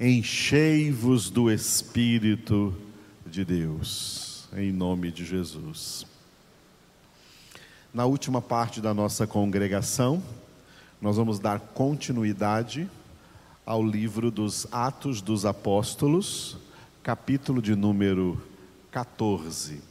enchei-vos 0.00 1.28
do 1.28 1.50
Espírito 1.50 2.74
de 3.26 3.44
Deus, 3.44 4.48
em 4.56 4.72
nome 4.72 5.12
de 5.12 5.26
Jesus. 5.26 6.06
Na 7.92 8.06
última 8.06 8.40
parte 8.40 8.80
da 8.80 8.94
nossa 8.94 9.26
congregação, 9.26 10.22
nós 11.02 11.16
vamos 11.16 11.38
dar 11.38 11.60
continuidade 11.60 12.88
ao 13.66 13.84
livro 13.84 14.30
dos 14.30 14.66
Atos 14.72 15.20
dos 15.20 15.44
Apóstolos, 15.44 16.56
capítulo 17.02 17.60
de 17.60 17.76
número 17.76 18.40
14. 18.90 19.82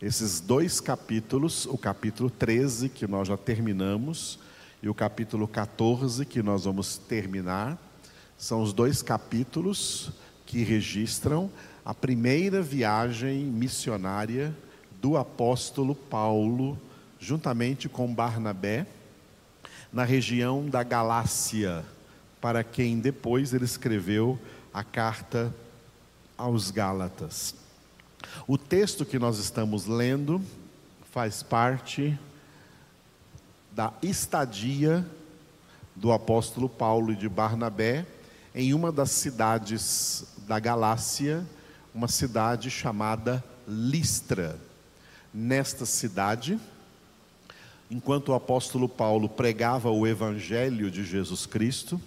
Esses 0.00 0.38
dois 0.38 0.80
capítulos, 0.80 1.66
o 1.66 1.76
capítulo 1.76 2.30
13, 2.30 2.88
que 2.88 3.04
nós 3.08 3.26
já 3.26 3.36
terminamos, 3.36 4.38
e 4.80 4.88
o 4.88 4.94
capítulo 4.94 5.48
14, 5.48 6.24
que 6.24 6.40
nós 6.40 6.66
vamos 6.66 6.98
terminar, 6.98 7.76
são 8.36 8.62
os 8.62 8.72
dois 8.72 9.02
capítulos 9.02 10.10
que 10.46 10.62
registram 10.62 11.50
a 11.84 11.94
primeira 11.94 12.62
viagem 12.62 13.38
missionária 13.44 14.54
do 15.00 15.16
apóstolo 15.16 15.94
Paulo, 15.94 16.78
juntamente 17.18 17.88
com 17.88 18.12
Barnabé, 18.12 18.86
na 19.92 20.04
região 20.04 20.66
da 20.66 20.82
Galácia, 20.82 21.84
para 22.40 22.64
quem 22.64 22.98
depois 22.98 23.52
ele 23.52 23.64
escreveu 23.64 24.38
a 24.72 24.82
carta 24.82 25.54
aos 26.36 26.70
Gálatas. 26.70 27.54
O 28.46 28.58
texto 28.58 29.04
que 29.04 29.18
nós 29.18 29.38
estamos 29.38 29.86
lendo 29.86 30.42
faz 31.12 31.42
parte 31.42 32.18
da 33.72 33.92
estadia 34.02 35.06
do 35.94 36.12
apóstolo 36.12 36.68
Paulo 36.68 37.12
e 37.12 37.16
de 37.16 37.28
Barnabé 37.28 38.04
em 38.54 38.72
uma 38.72 38.92
das 38.92 39.10
cidades 39.10 40.24
da 40.46 40.60
Galácia, 40.60 41.44
uma 41.92 42.06
cidade 42.06 42.70
chamada 42.70 43.42
Listra. 43.66 44.56
Nesta 45.32 45.84
cidade, 45.84 46.60
enquanto 47.90 48.28
o 48.28 48.34
apóstolo 48.34 48.88
Paulo 48.88 49.28
pregava 49.28 49.90
o 49.90 50.06
evangelho 50.06 50.88
de 50.90 51.04
Jesus 51.04 51.46
Cristo, 51.46 52.00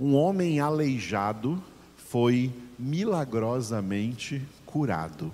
um 0.00 0.14
homem 0.14 0.58
aleijado 0.58 1.62
foi 1.96 2.52
milagrosamente 2.76 4.42
curado. 4.64 5.32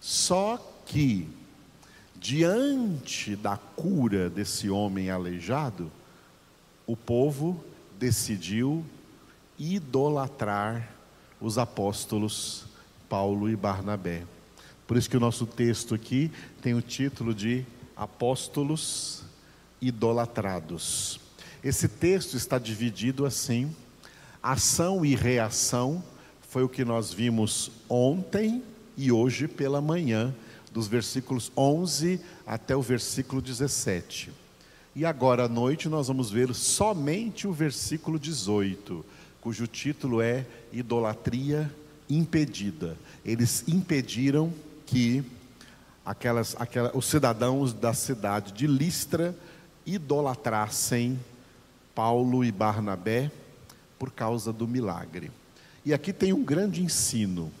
Só 0.00 0.58
que, 0.84 1.28
diante 2.16 3.36
da 3.36 3.56
cura 3.56 4.28
desse 4.28 4.68
homem 4.68 5.10
aleijado, 5.10 5.90
o 6.86 6.96
povo 6.96 7.64
decidiu 8.00 8.82
idolatrar 9.58 10.90
os 11.38 11.58
apóstolos 11.58 12.64
Paulo 13.10 13.46
e 13.50 13.54
Barnabé. 13.54 14.22
Por 14.86 14.96
isso 14.96 15.10
que 15.10 15.18
o 15.18 15.20
nosso 15.20 15.44
texto 15.44 15.94
aqui 15.94 16.32
tem 16.62 16.72
o 16.72 16.80
título 16.80 17.34
de 17.34 17.66
Apóstolos 17.94 19.22
idolatrados. 19.82 21.20
Esse 21.62 21.88
texto 21.88 22.38
está 22.38 22.58
dividido 22.58 23.26
assim: 23.26 23.76
ação 24.42 25.04
e 25.04 25.14
reação 25.14 26.02
foi 26.40 26.64
o 26.64 26.70
que 26.70 26.86
nós 26.86 27.12
vimos 27.12 27.70
ontem 27.86 28.62
e 28.96 29.12
hoje 29.12 29.46
pela 29.46 29.82
manhã, 29.82 30.34
dos 30.72 30.88
versículos 30.88 31.52
11 31.54 32.18
até 32.46 32.74
o 32.74 32.80
versículo 32.80 33.42
17. 33.42 34.39
E 34.94 35.04
agora 35.04 35.44
à 35.44 35.48
noite 35.48 35.88
nós 35.88 36.08
vamos 36.08 36.32
ver 36.32 36.52
somente 36.52 37.46
o 37.46 37.52
versículo 37.52 38.18
18, 38.18 39.04
cujo 39.40 39.66
título 39.68 40.20
é 40.20 40.44
Idolatria 40.72 41.72
Impedida. 42.08 42.96
Eles 43.24 43.62
impediram 43.68 44.52
que 44.84 45.22
aquelas, 46.04 46.56
aquelas, 46.58 46.92
os 46.92 47.06
cidadãos 47.06 47.72
da 47.72 47.94
cidade 47.94 48.52
de 48.52 48.66
Listra 48.66 49.32
idolatrassem 49.86 51.16
Paulo 51.94 52.44
e 52.44 52.50
Barnabé 52.50 53.30
por 53.96 54.10
causa 54.10 54.52
do 54.52 54.66
milagre. 54.66 55.30
E 55.84 55.94
aqui 55.94 56.12
tem 56.12 56.32
um 56.32 56.42
grande 56.42 56.82
ensino, 56.82 57.52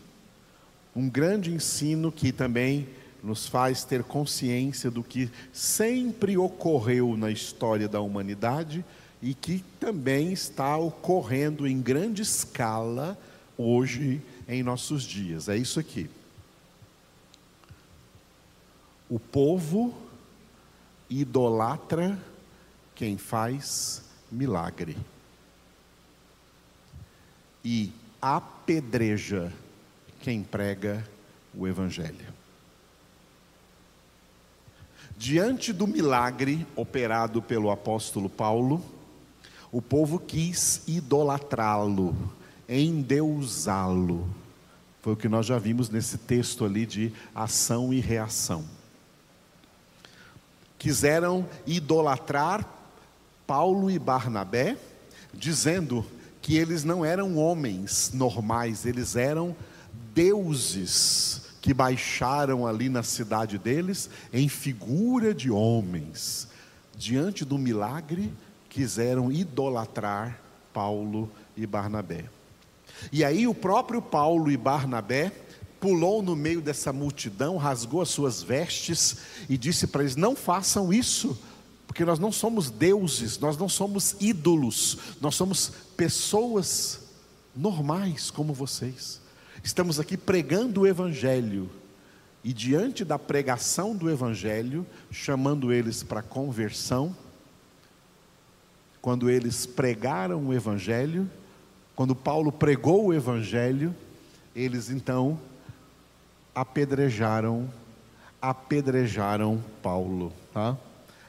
um 0.96 1.08
grande 1.08 1.52
ensino 1.52 2.10
que 2.10 2.32
também 2.32 2.88
nos 3.22 3.46
faz 3.46 3.84
ter 3.84 4.02
consciência 4.02 4.90
do 4.90 5.02
que 5.02 5.30
sempre 5.52 6.36
ocorreu 6.36 7.16
na 7.16 7.30
história 7.30 7.88
da 7.88 8.00
humanidade 8.00 8.84
e 9.22 9.34
que 9.34 9.64
também 9.78 10.32
está 10.32 10.76
ocorrendo 10.76 11.66
em 11.66 11.80
grande 11.80 12.22
escala 12.22 13.18
hoje 13.56 14.22
em 14.48 14.62
nossos 14.62 15.02
dias. 15.02 15.48
É 15.48 15.56
isso 15.56 15.78
aqui. 15.78 16.08
O 19.08 19.18
povo 19.18 19.94
idolatra 21.08 22.18
quem 22.94 23.18
faz 23.18 24.02
milagre 24.30 24.96
e 27.64 27.92
apedreja 28.22 29.52
quem 30.20 30.42
prega 30.42 31.04
o 31.54 31.66
evangelho. 31.66 32.39
Diante 35.20 35.70
do 35.70 35.86
milagre 35.86 36.66
operado 36.74 37.42
pelo 37.42 37.70
apóstolo 37.70 38.26
Paulo, 38.30 38.82
o 39.70 39.82
povo 39.82 40.18
quis 40.18 40.80
idolatrá-lo, 40.86 42.16
endeusá-lo. 42.66 44.26
Foi 45.02 45.12
o 45.12 45.16
que 45.16 45.28
nós 45.28 45.44
já 45.44 45.58
vimos 45.58 45.90
nesse 45.90 46.16
texto 46.16 46.64
ali 46.64 46.86
de 46.86 47.12
ação 47.34 47.92
e 47.92 48.00
reação. 48.00 48.64
Quiseram 50.78 51.46
idolatrar 51.66 52.66
Paulo 53.46 53.90
e 53.90 53.98
Barnabé, 53.98 54.78
dizendo 55.34 56.02
que 56.40 56.56
eles 56.56 56.82
não 56.82 57.04
eram 57.04 57.36
homens 57.36 58.10
normais, 58.14 58.86
eles 58.86 59.16
eram 59.16 59.54
deuses 60.14 61.39
que 61.60 61.74
baixaram 61.74 62.66
ali 62.66 62.88
na 62.88 63.02
cidade 63.02 63.58
deles 63.58 64.08
em 64.32 64.48
figura 64.48 65.34
de 65.34 65.50
homens. 65.50 66.48
Diante 66.96 67.44
do 67.44 67.58
milagre, 67.58 68.32
quiseram 68.68 69.30
idolatrar 69.30 70.40
Paulo 70.72 71.30
e 71.56 71.66
Barnabé. 71.66 72.24
E 73.12 73.24
aí 73.24 73.46
o 73.46 73.54
próprio 73.54 74.00
Paulo 74.00 74.50
e 74.50 74.56
Barnabé 74.56 75.32
pulou 75.80 76.22
no 76.22 76.36
meio 76.36 76.60
dessa 76.60 76.92
multidão, 76.92 77.56
rasgou 77.56 78.02
as 78.02 78.10
suas 78.10 78.42
vestes 78.42 79.16
e 79.48 79.56
disse 79.56 79.86
para 79.86 80.02
eles: 80.02 80.16
Não 80.16 80.36
façam 80.36 80.92
isso, 80.92 81.38
porque 81.86 82.04
nós 82.04 82.18
não 82.18 82.30
somos 82.30 82.70
deuses, 82.70 83.38
nós 83.38 83.56
não 83.56 83.68
somos 83.68 84.14
ídolos, 84.20 84.98
nós 85.20 85.34
somos 85.34 85.72
pessoas 85.96 87.00
normais 87.56 88.30
como 88.30 88.52
vocês. 88.52 89.19
Estamos 89.62 90.00
aqui 90.00 90.16
pregando 90.16 90.82
o 90.82 90.86
Evangelho. 90.86 91.70
E 92.42 92.52
diante 92.52 93.04
da 93.04 93.18
pregação 93.18 93.94
do 93.94 94.10
Evangelho, 94.10 94.86
chamando 95.10 95.72
eles 95.72 96.02
para 96.02 96.22
conversão, 96.22 97.14
quando 99.02 99.28
eles 99.28 99.66
pregaram 99.66 100.46
o 100.46 100.54
Evangelho, 100.54 101.30
quando 101.94 102.14
Paulo 102.14 102.50
pregou 102.50 103.06
o 103.06 103.14
Evangelho, 103.14 103.94
eles 104.56 104.88
então 104.88 105.38
apedrejaram, 106.54 107.70
apedrejaram 108.40 109.62
Paulo, 109.82 110.32
tá? 110.52 110.78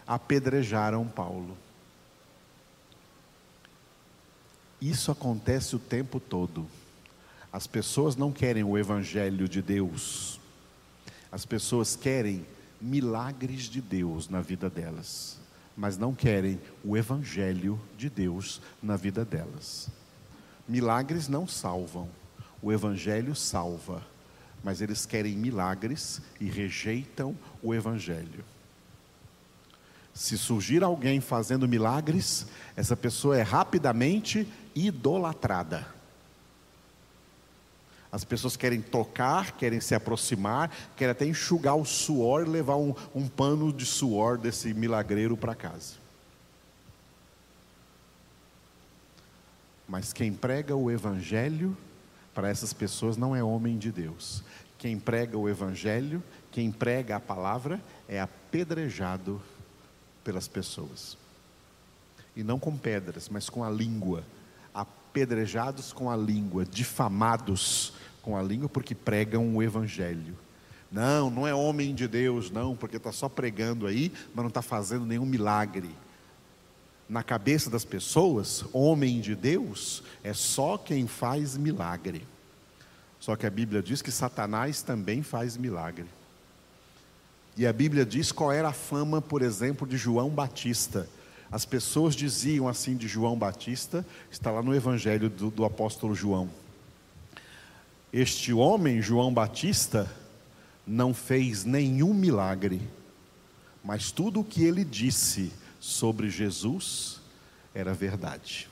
Apedrejaram 0.08 1.06
Paulo. 1.06 1.58
Isso 4.82 5.12
acontece 5.12 5.76
o 5.76 5.80
tempo 5.80 6.20
todo. 6.20 6.66
As 7.52 7.68
pessoas 7.68 8.16
não 8.16 8.32
querem 8.32 8.64
o 8.64 8.78
Evangelho 8.78 9.48
de 9.48 9.62
Deus, 9.62 10.40
as 11.32 11.46
pessoas 11.46 11.96
querem 11.96 12.46
milagres 12.80 13.64
de 13.64 13.82
Deus 13.82 14.30
na 14.30 14.42
vida 14.42 14.70
delas, 14.70 15.38
mas 15.76 15.98
não 15.98 16.14
querem 16.14 16.60
o 16.84 16.98
Evangelho 16.98 17.80
de 17.98 18.10
Deus 18.10 18.62
na 18.82 18.96
vida 18.96 19.24
delas. 19.26 19.90
Milagres 20.68 21.28
não 21.28 21.48
salvam, 21.48 22.10
o 22.62 22.72
Evangelho 22.72 23.36
salva, 23.36 24.02
mas 24.64 24.82
eles 24.82 25.06
querem 25.06 25.36
milagres 25.36 26.22
e 26.40 26.46
rejeitam 26.46 27.36
o 27.62 27.74
Evangelho. 27.74 28.44
Se 30.14 30.38
surgir 30.38 30.84
alguém 30.84 31.22
fazendo 31.22 31.68
milagres, 31.68 32.46
essa 32.76 32.96
pessoa 32.96 33.38
é 33.38 33.42
rapidamente 33.42 34.48
idolatrada. 34.76 36.01
As 38.12 38.26
pessoas 38.26 38.58
querem 38.58 38.82
tocar, 38.82 39.54
querem 39.54 39.80
se 39.80 39.96
aproximar, 39.96 40.70
querem 40.98 41.12
até 41.12 41.26
enxugar 41.26 41.76
o 41.76 41.86
suor 41.86 42.46
e 42.46 42.50
levar 42.50 42.76
um, 42.76 42.94
um 43.16 43.28
pano 43.28 43.72
de 43.72 43.86
suor 43.86 44.38
desse 44.38 44.74
milagreiro 44.74 45.38
para 45.38 45.56
casa. 45.56 45.94
Mas 49.88 50.12
quem 50.12 50.34
prega 50.34 50.76
o 50.76 50.92
Evangelho, 50.92 51.76
para 52.34 52.50
essas 52.50 52.74
pessoas, 52.74 53.16
não 53.16 53.36
é 53.36 53.44
homem 53.44 53.78
de 53.78 53.92
Deus. 53.92 54.44
Quem 54.78 55.00
prega 55.00 55.38
o 55.38 55.48
Evangelho, 55.48 56.24
quem 56.52 56.72
prega 56.72 57.16
a 57.16 57.20
palavra, 57.20 57.80
é 58.08 58.20
apedrejado 58.20 59.42
pelas 60.24 60.48
pessoas. 60.48 61.18
E 62.36 62.44
não 62.44 62.60
com 62.60 62.78
pedras, 62.78 63.30
mas 63.30 63.50
com 63.50 63.64
a 63.64 63.70
língua. 63.70 64.24
Apedrejados 65.12 65.92
com 65.92 66.10
a 66.10 66.16
língua, 66.16 66.64
difamados 66.64 67.92
com 68.22 68.38
a 68.38 68.42
língua, 68.42 68.70
porque 68.70 68.96
pregam 68.96 69.54
o 69.54 69.62
Evangelho. 69.62 70.38
Não, 70.90 71.30
não 71.30 71.46
é 71.46 71.54
homem 71.54 71.94
de 71.94 72.08
Deus, 72.08 72.50
não, 72.50 72.78
porque 72.78 72.96
está 72.96 73.12
só 73.12 73.28
pregando 73.28 73.88
aí, 73.88 74.10
mas 74.34 74.44
não 74.44 74.48
está 74.48 74.62
fazendo 74.62 75.06
nenhum 75.06 75.26
milagre. 75.26 75.90
Na 77.10 77.22
cabeça 77.22 77.70
das 77.70 77.84
pessoas, 77.84 78.64
homem 78.72 79.20
de 79.20 79.36
Deus 79.36 80.02
é 80.24 80.34
só 80.34 80.78
quem 80.78 81.08
faz 81.08 81.58
milagre. 81.58 82.26
Só 83.20 83.36
que 83.36 83.46
a 83.46 83.50
Bíblia 83.50 83.84
diz 83.84 84.02
que 84.02 84.12
Satanás 84.12 84.82
também 84.82 85.22
faz 85.22 85.58
milagre. 85.58 86.08
E 87.58 87.68
a 87.68 87.74
Bíblia 87.74 88.06
diz 88.06 88.32
qual 88.32 88.50
era 88.50 88.70
a 88.70 88.74
fama, 88.74 89.22
por 89.22 89.42
exemplo, 89.42 89.86
de 89.86 89.98
João 89.98 90.30
Batista. 90.30 91.08
As 91.52 91.66
pessoas 91.66 92.16
diziam 92.16 92.68
assim 92.68 92.96
de 92.96 93.08
João 93.08 93.38
Batista, 93.38 94.06
está 94.32 94.50
lá 94.50 94.64
no 94.64 94.74
Evangelho 94.74 95.30
do, 95.30 95.52
do 95.52 95.66
apóstolo 95.66 96.16
João. 96.16 96.50
Este 98.14 98.54
homem, 98.54 99.02
João 99.02 99.34
Batista, 99.34 100.10
não 100.88 101.14
fez 101.14 101.66
nenhum 101.66 102.14
milagre, 102.14 102.82
mas 103.84 104.12
tudo 104.12 104.40
o 104.40 104.44
que 104.44 104.64
ele 104.64 104.86
disse 104.86 105.52
sobre 105.80 106.30
Jesus 106.30 107.20
era 107.74 107.94
verdade. 107.94 108.70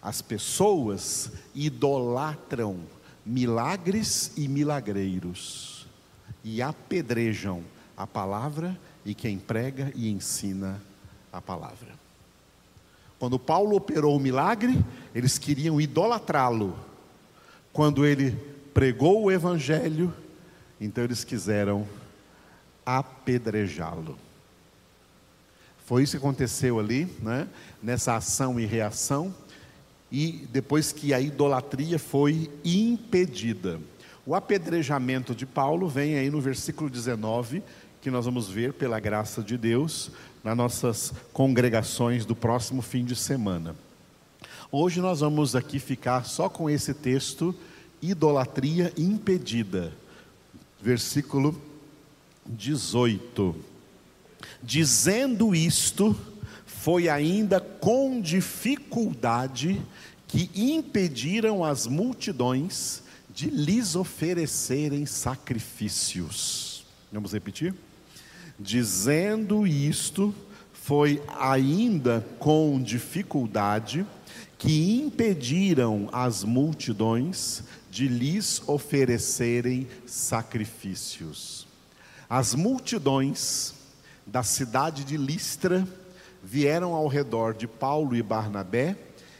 As 0.00 0.20
pessoas 0.20 1.32
idolatram 1.54 2.80
milagres 3.24 4.32
e 4.36 4.48
milagreiros 4.48 5.86
e 6.42 6.60
apedrejam 6.60 7.62
a 7.96 8.06
palavra 8.06 8.78
e 9.04 9.14
quem 9.14 9.38
prega 9.38 9.92
e 9.94 10.10
ensina 10.10 10.80
a 11.32 11.40
palavra. 11.40 11.92
Quando 13.18 13.38
Paulo 13.38 13.76
operou 13.76 14.16
o 14.16 14.20
milagre, 14.20 14.84
eles 15.14 15.38
queriam 15.38 15.80
idolatrá-lo. 15.80 16.76
Quando 17.72 18.04
ele 18.04 18.32
pregou 18.74 19.24
o 19.24 19.30
evangelho, 19.30 20.12
então 20.80 21.04
eles 21.04 21.24
quiseram 21.24 21.86
apedrejá-lo. 22.84 24.18
Foi 25.86 26.02
isso 26.02 26.12
que 26.12 26.24
aconteceu 26.24 26.78
ali, 26.78 27.06
né? 27.20 27.48
nessa 27.82 28.16
ação 28.16 28.58
e 28.58 28.66
reação 28.66 29.34
e 30.12 30.46
depois 30.52 30.92
que 30.92 31.14
a 31.14 31.20
idolatria 31.20 31.98
foi 31.98 32.50
impedida. 32.62 33.80
O 34.26 34.34
apedrejamento 34.34 35.34
de 35.34 35.46
Paulo 35.46 35.88
vem 35.88 36.16
aí 36.16 36.30
no 36.30 36.40
versículo 36.40 36.90
19, 36.90 37.62
que 38.02 38.10
nós 38.10 38.24
vamos 38.24 38.48
ver 38.48 38.72
pela 38.72 38.98
graça 38.98 39.44
de 39.44 39.56
Deus 39.56 40.10
nas 40.42 40.56
nossas 40.56 41.14
congregações 41.32 42.26
do 42.26 42.34
próximo 42.34 42.82
fim 42.82 43.04
de 43.04 43.14
semana. 43.14 43.76
Hoje 44.72 45.00
nós 45.00 45.20
vamos 45.20 45.54
aqui 45.54 45.78
ficar 45.78 46.24
só 46.24 46.48
com 46.48 46.68
esse 46.68 46.92
texto, 46.92 47.54
idolatria 48.02 48.92
impedida. 48.98 49.92
Versículo 50.80 51.56
18. 52.44 53.54
Dizendo 54.60 55.54
isto, 55.54 56.18
foi 56.66 57.08
ainda 57.08 57.60
com 57.60 58.20
dificuldade 58.20 59.80
que 60.26 60.50
impediram 60.56 61.62
as 61.62 61.86
multidões 61.86 63.04
de 63.32 63.48
lhes 63.48 63.94
oferecerem 63.94 65.06
sacrifícios. 65.06 66.84
Vamos 67.12 67.32
repetir? 67.32 67.72
Dizendo 68.58 69.66
isto, 69.66 70.34
foi 70.72 71.22
ainda 71.38 72.26
com 72.38 72.82
dificuldade 72.82 74.06
que 74.58 75.00
impediram 75.00 76.08
as 76.12 76.44
multidões 76.44 77.62
de 77.90 78.08
lhes 78.08 78.62
oferecerem 78.66 79.88
sacrifícios. 80.06 81.66
As 82.28 82.54
multidões 82.54 83.74
da 84.26 84.42
cidade 84.42 85.04
de 85.04 85.16
Listra 85.16 85.86
vieram 86.42 86.94
ao 86.94 87.06
redor 87.06 87.54
de 87.54 87.66
Paulo 87.66 88.16
e 88.16 88.22
Barnabé 88.22 88.96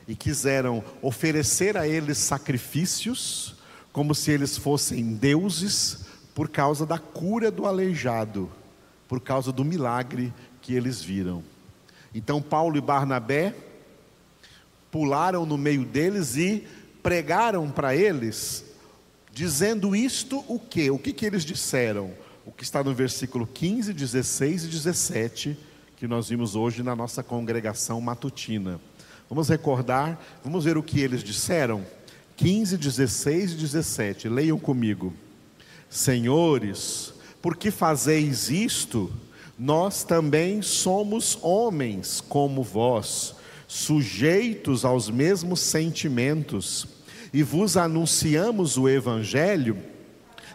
e 0.06 0.14
quiseram 0.14 0.82
oferecer 1.00 1.76
a 1.76 1.87
eles 1.87 2.19
sacrifícios, 2.19 3.55
como 3.93 4.14
se 4.14 4.31
eles 4.31 4.56
fossem 4.56 5.14
deuses, 5.14 6.05
por 6.35 6.49
causa 6.49 6.85
da 6.87 6.99
cura 6.99 7.50
do 7.50 7.67
aleijado, 7.67 8.50
por 9.12 9.20
causa 9.20 9.53
do 9.53 9.62
milagre 9.62 10.32
que 10.62 10.73
eles 10.73 11.03
viram. 11.03 11.44
Então 12.14 12.41
Paulo 12.41 12.79
e 12.79 12.81
Barnabé 12.81 13.55
pularam 14.91 15.44
no 15.44 15.59
meio 15.59 15.85
deles 15.85 16.35
e 16.38 16.67
pregaram 17.03 17.70
para 17.70 17.94
eles, 17.94 18.64
dizendo 19.31 19.94
isto 19.94 20.43
o 20.49 20.59
que? 20.59 20.91
O 20.91 20.99
que, 20.99 21.12
que 21.12 21.26
eles 21.26 21.44
disseram? 21.44 22.11
O 22.47 22.50
que 22.50 22.64
está 22.64 22.82
no 22.82 22.94
versículo 22.94 23.47
15, 23.47 23.93
16 23.93 24.64
e 24.64 24.69
17 24.69 25.59
que 25.99 26.09
nós 26.09 26.31
vimos 26.31 26.56
hoje 26.56 26.82
na 26.82 26.97
nossa 26.97 27.23
congregação 27.23 28.00
matutina. 28.00 28.81
Vamos 29.29 29.47
recordar, 29.50 30.19
vamos 30.43 30.64
ver 30.64 30.79
o 30.79 30.82
que 30.82 30.99
eles 31.00 31.23
disseram? 31.23 31.85
15, 32.38 32.79
16 32.79 33.53
e 33.53 33.56
17. 33.56 34.31
Leiam 34.31 34.59
comigo. 34.59 35.12
Senhores, 35.91 37.12
por 37.43 37.56
que 37.56 37.71
fazeis 37.71 38.49
isto? 38.49 39.11
Nós 39.59 40.05
também 40.05 40.62
somos 40.62 41.37
homens 41.43 42.23
como 42.27 42.62
vós, 42.62 43.35
sujeitos 43.67 44.85
aos 44.85 45.11
mesmos 45.11 45.61
sentimentos, 45.61 46.87
e 47.33 47.43
vos 47.43 47.77
anunciamos 47.77 48.79
o 48.79 48.89
Evangelho 48.89 49.77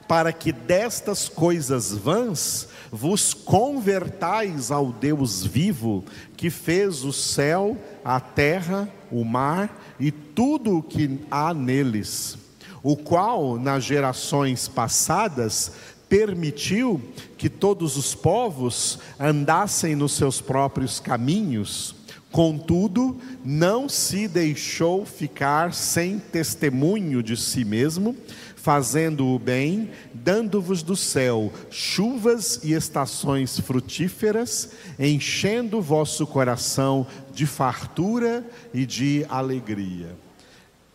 para 0.08 0.32
que 0.32 0.54
destas 0.54 1.28
coisas 1.28 1.92
vãs 1.92 2.70
vos 2.92 3.34
convertais 3.34 4.72
ao 4.72 4.92
Deus 4.94 5.46
vivo, 5.46 6.06
que 6.38 6.50
fez 6.50 7.04
o 7.04 7.12
céu, 7.12 7.78
a 8.06 8.20
terra, 8.20 8.90
o 9.12 9.26
mar 9.26 9.96
e 10.00 10.12
tudo 10.12 10.78
o 10.78 10.84
que 10.84 11.20
há 11.30 11.54
neles, 11.54 12.38
o 12.82 12.96
qual, 12.96 13.58
nas 13.58 13.84
gerações 13.84 14.68
passadas, 14.68 15.74
permitiu 16.10 17.02
que 17.38 17.50
todos 17.50 17.98
os 17.98 18.16
povos 18.16 19.00
andassem 19.20 19.96
nos 19.96 20.14
seus 20.14 20.42
próprios 20.42 21.00
caminhos, 21.00 21.96
contudo, 22.32 23.18
não 23.44 23.88
se 23.90 24.28
deixou 24.28 25.06
ficar 25.06 25.74
sem 25.74 26.20
testemunho 26.20 27.22
de 27.22 27.36
si 27.36 27.64
mesmo, 27.66 28.16
fazendo 28.56 29.28
o 29.28 29.40
bem, 29.40 29.92
dando-vos 30.14 30.84
do 30.84 30.96
céu 30.96 31.54
chuvas 31.70 32.60
e 32.64 32.74
estações 32.74 33.58
frutíferas, 33.60 34.72
enchendo 35.00 35.82
vosso 35.82 36.28
coração 36.28 37.08
de 37.34 37.46
fartura 37.46 38.46
e 38.74 38.86
de 38.86 39.26
alegria. 39.30 40.16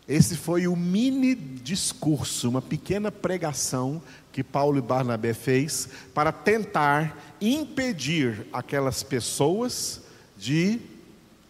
Esse 0.07 0.35
foi 0.35 0.67
o 0.67 0.75
mini 0.75 1.33
discurso, 1.33 2.49
uma 2.49 2.61
pequena 2.61 3.11
pregação 3.11 4.01
que 4.33 4.43
Paulo 4.43 4.79
e 4.79 4.81
Barnabé 4.81 5.33
fez 5.33 5.87
para 6.13 6.31
tentar 6.31 7.35
impedir 7.39 8.47
aquelas 8.51 9.03
pessoas 9.03 10.01
de 10.35 10.81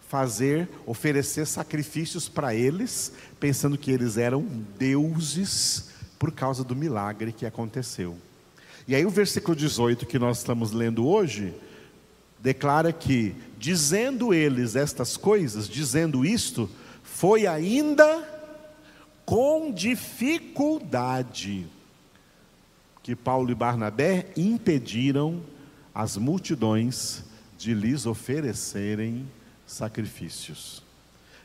fazer, 0.06 0.68
oferecer 0.86 1.46
sacrifícios 1.46 2.28
para 2.28 2.54
eles, 2.54 3.10
pensando 3.40 3.78
que 3.78 3.90
eles 3.90 4.18
eram 4.18 4.46
deuses 4.78 5.88
por 6.18 6.30
causa 6.30 6.62
do 6.62 6.76
milagre 6.76 7.32
que 7.32 7.46
aconteceu. 7.46 8.16
E 8.86 8.94
aí 8.94 9.06
o 9.06 9.10
versículo 9.10 9.56
18 9.56 10.04
que 10.04 10.18
nós 10.18 10.38
estamos 10.38 10.70
lendo 10.70 11.06
hoje 11.06 11.54
declara 12.38 12.92
que 12.92 13.34
dizendo 13.58 14.34
eles 14.34 14.76
estas 14.76 15.16
coisas, 15.16 15.66
dizendo 15.66 16.22
isto, 16.22 16.68
foi 17.02 17.46
ainda 17.46 18.22
com 19.24 19.72
dificuldade 19.72 21.66
que 23.04 23.14
Paulo 23.14 23.52
e 23.52 23.54
Barnabé 23.54 24.32
impediram 24.34 25.42
as 25.94 26.16
multidões 26.16 27.22
de 27.58 27.74
lhes 27.74 28.06
oferecerem 28.06 29.28
sacrifícios. 29.66 30.82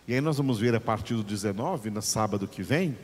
E 0.07 0.13
aí 0.13 0.21
nós 0.21 0.37
vamos 0.37 0.57
ver 0.57 0.73
a 0.73 0.79
partir 0.79 1.15
do 1.15 1.21
19, 1.21 1.89
no 1.89 2.01
sábado 2.01 2.47
que 2.47 2.63
vem, 2.63 2.97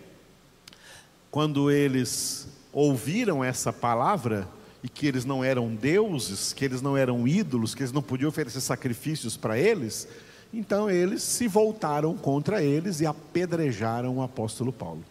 quando 1.29 1.69
eles 1.69 2.47
ouviram 2.71 3.43
essa 3.43 3.73
palavra 3.73 4.47
e 4.81 4.87
que 4.87 5.05
eles 5.05 5.25
não 5.25 5.43
eram 5.43 5.75
deuses, 5.75 6.53
que 6.53 6.63
eles 6.63 6.81
não 6.81 6.95
eram 6.95 7.27
ídolos, 7.27 7.75
que 7.75 7.83
eles 7.83 7.91
não 7.91 8.01
podiam 8.01 8.29
oferecer 8.29 8.61
sacrifícios 8.61 9.35
para 9.35 9.59
eles, 9.59 10.07
Então 10.53 10.89
eles 10.89 11.21
se 11.21 11.49
voltaram 11.49 12.15
contra 12.15 12.63
eles 12.63 13.01
e 13.01 13.05
apedrejaram 13.05 14.15
o 14.15 14.23
apóstolo 14.23 14.71
Paulo. 14.71 15.03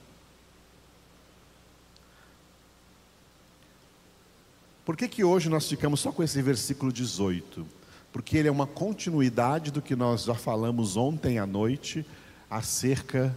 Por 4.84 4.96
que, 4.96 5.08
que 5.08 5.24
hoje 5.24 5.48
nós 5.48 5.66
ficamos 5.66 6.00
só 6.00 6.12
com 6.12 6.22
esse 6.22 6.40
versículo 6.42 6.92
18? 6.92 7.66
Porque 8.12 8.36
ele 8.36 8.48
é 8.48 8.52
uma 8.52 8.66
continuidade 8.66 9.70
do 9.70 9.80
que 9.80 9.96
nós 9.96 10.24
já 10.24 10.34
falamos 10.34 10.96
ontem 10.96 11.38
à 11.38 11.46
noite 11.46 12.04
acerca 12.50 13.34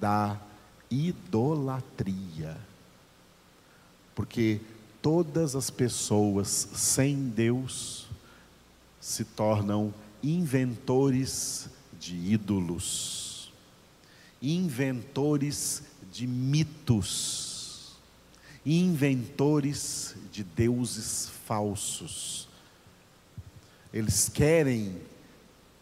da 0.00 0.40
idolatria. 0.88 2.56
Porque 4.14 4.60
todas 5.02 5.56
as 5.56 5.70
pessoas 5.70 6.68
sem 6.72 7.28
Deus 7.28 8.06
se 9.00 9.24
tornam 9.24 9.92
inventores 10.22 11.68
de 11.98 12.14
ídolos, 12.14 13.52
inventores 14.40 15.82
de 16.12 16.26
mitos, 16.26 17.49
inventores 18.64 20.14
de 20.30 20.44
deuses 20.44 21.30
falsos. 21.46 22.48
Eles 23.92 24.28
querem 24.28 24.96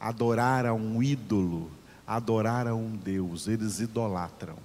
adorar 0.01 0.65
a 0.65 0.73
um 0.73 1.03
ídolo, 1.03 1.71
adorar 2.07 2.67
a 2.67 2.75
um 2.75 2.97
Deus, 2.97 3.49
eles 3.49 3.81
idolatram. 3.81 4.57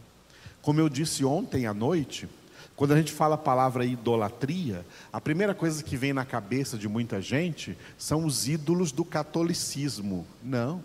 Como 0.62 0.80
eu 0.80 0.88
disse 0.88 1.26
ontem 1.26 1.66
à 1.66 1.74
noite, 1.74 2.30
quando 2.76 2.94
a 2.94 2.98
gente 2.98 3.12
fala 3.12 3.36
a 3.36 3.38
palavra 3.38 3.86
idolatria, 3.86 4.86
a 5.12 5.20
primeira 5.20 5.54
coisa 5.54 5.84
que 5.84 5.98
vem 5.98 6.14
na 6.14 6.26
cabeça 6.26 6.78
de 6.78 6.88
muita 6.88 7.22
gente 7.22 7.78
são 7.98 8.26
os 8.26 8.48
ídolos 8.48 8.92
do 8.92 9.06
catolicismo. 9.06 10.26
Não. 10.42 10.84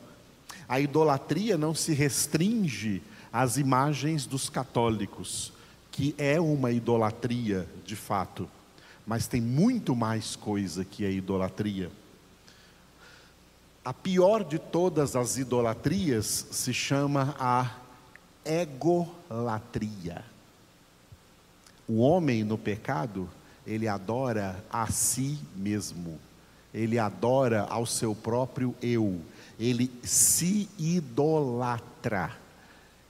A 0.68 0.80
idolatria 0.80 1.56
não 1.56 1.74
se 1.74 1.94
restringe 1.94 3.02
às 3.32 3.56
imagens 3.56 4.26
dos 4.26 4.50
católicos, 4.50 5.52
que 5.98 6.14
é 6.16 6.40
uma 6.40 6.70
idolatria 6.70 7.66
de 7.84 7.96
fato, 7.96 8.48
mas 9.04 9.26
tem 9.26 9.40
muito 9.40 9.96
mais 9.96 10.36
coisa 10.36 10.84
que 10.84 11.04
a 11.04 11.10
idolatria. 11.10 11.90
A 13.84 13.92
pior 13.92 14.44
de 14.44 14.60
todas 14.60 15.16
as 15.16 15.38
idolatrias 15.38 16.46
se 16.52 16.72
chama 16.72 17.34
a 17.36 17.78
egolatria. 18.44 20.24
O 21.88 21.98
homem 21.98 22.44
no 22.44 22.56
pecado, 22.56 23.28
ele 23.66 23.88
adora 23.88 24.64
a 24.70 24.86
si 24.86 25.36
mesmo, 25.56 26.16
ele 26.72 26.96
adora 26.96 27.62
ao 27.62 27.84
seu 27.84 28.14
próprio 28.14 28.72
eu, 28.80 29.20
ele 29.58 29.90
se 30.04 30.68
idolatra, 30.78 32.30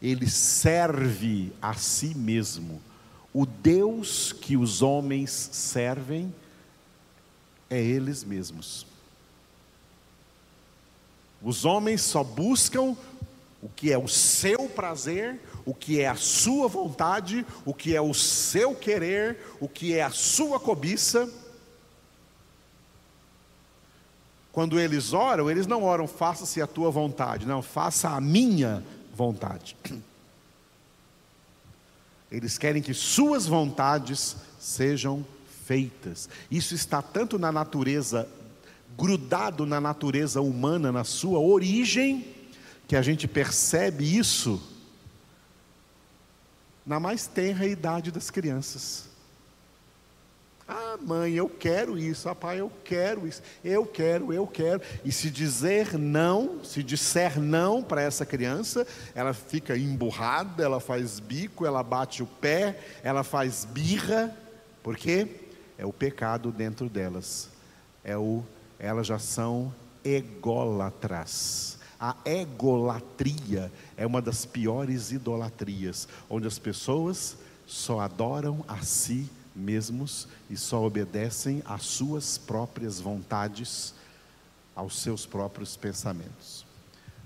ele 0.01 0.29
serve 0.29 1.53
a 1.61 1.75
si 1.75 2.15
mesmo. 2.15 2.81
O 3.33 3.45
Deus 3.45 4.33
que 4.33 4.57
os 4.57 4.81
homens 4.81 5.31
servem 5.31 6.33
é 7.69 7.81
eles 7.81 8.25
mesmos. 8.25 8.87
Os 11.43 11.65
homens 11.65 12.03
só 12.03 12.25
buscam 12.25 12.97
o 13.63 13.69
que 13.69 13.93
é 13.93 13.99
o 13.99 14.09
seu 14.09 14.69
prazer, 14.69 15.41
o 15.67 15.75
que 15.75 16.01
é 16.01 16.09
a 16.09 16.15
sua 16.15 16.69
vontade, 16.69 17.45
o 17.65 17.75
que 17.75 17.95
é 17.95 18.01
o 18.01 18.15
seu 18.15 18.75
querer, 18.75 19.39
o 19.61 19.69
que 19.69 19.95
é 19.95 20.03
a 20.03 20.11
sua 20.11 20.59
cobiça. 20.59 21.29
Quando 24.53 24.81
eles 24.81 25.13
oram, 25.13 25.51
eles 25.51 25.67
não 25.67 25.85
oram, 25.85 26.09
faça-se 26.09 26.61
a 26.63 26.67
tua 26.67 26.91
vontade, 26.91 27.47
não, 27.47 27.63
faça 27.63 28.09
a 28.09 28.21
minha 28.21 28.83
vontade. 29.19 29.77
Eles 32.31 32.57
querem 32.57 32.81
que 32.81 32.95
suas 32.95 33.47
vontades 33.47 34.37
sejam 34.61 35.27
feitas. 35.65 36.29
Isso 36.49 36.73
está 36.73 37.03
tanto 37.03 37.37
na 37.37 37.51
natureza, 37.51 38.29
grudado 38.97 39.67
na 39.67 39.81
natureza 39.81 40.41
humana, 40.41 40.93
na 40.93 41.03
sua 41.03 41.41
origem, 41.41 42.33
que 42.87 42.95
a 42.95 43.03
gente 43.03 43.27
percebe 43.27 44.17
isso 44.17 44.63
na 46.87 47.01
mais 47.01 47.27
tenra 47.27 47.67
idade 47.67 48.13
das 48.13 48.31
crianças. 48.31 49.08
Ah, 50.71 50.99
mãe, 51.01 51.33
eu 51.33 51.49
quero 51.49 51.97
isso. 51.97 52.29
Ah, 52.29 52.35
pai, 52.35 52.61
eu 52.61 52.71
quero 52.85 53.27
isso. 53.27 53.41
Eu 53.65 53.87
quero, 53.87 54.35
eu 54.35 54.47
quero. 54.47 54.83
E 55.03 55.11
se 55.11 55.31
dizer 55.31 55.99
não, 55.99 56.63
se 56.63 56.83
disser 56.83 57.41
não 57.41 57.83
para 57.83 58.03
essa 58.03 58.27
criança, 58.27 58.87
ela 59.15 59.33
fica 59.33 59.79
emburrada, 59.79 60.63
ela 60.63 60.79
faz 60.79 61.21
bico, 61.21 61.65
ela 61.65 61.83
bate 61.83 62.23
o 62.23 62.27
pé, 62.27 62.79
ela 63.03 63.25
faz 63.25 63.65
birra. 63.65 64.37
Por 64.83 64.95
quê? 64.95 65.27
É 65.79 65.87
o 65.87 65.93
pecado 65.93 66.53
dentro 66.53 66.87
delas. 66.91 67.49
É 68.05 68.19
o, 68.19 68.45
elas 68.79 69.07
já 69.07 69.19
são 69.19 69.75
ególatras. 70.05 71.79
A 71.99 72.15
egolatria 72.27 73.73
é 73.97 74.07
uma 74.07 74.21
das 74.21 74.45
piores 74.45 75.13
idolatrias, 75.13 76.07
onde 76.29 76.47
as 76.47 76.59
pessoas 76.59 77.39
só 77.67 78.01
adoram 78.01 78.63
a 78.69 78.83
si 78.83 79.31
mesmos 79.59 80.29
e 80.49 80.57
só 80.57 80.85
obedecem 80.85 81.63
às 81.65 81.83
suas 81.83 82.39
próprias 82.39 83.01
vontades, 83.01 83.93
aos 84.75 85.01
seus 85.01 85.27
próprios 85.27 85.77
pensamentos. 85.77 86.65